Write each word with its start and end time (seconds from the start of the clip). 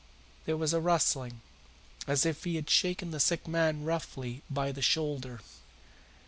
There 0.45 0.57
was 0.57 0.73
a 0.73 0.79
rustling, 0.79 1.41
as 2.07 2.25
if 2.25 2.43
he 2.43 2.55
had 2.55 2.67
shaken 2.71 3.11
the 3.11 3.19
sick 3.19 3.47
man 3.47 3.83
roughly 3.83 4.41
by 4.49 4.71
the 4.71 4.81
shoulder. 4.81 5.41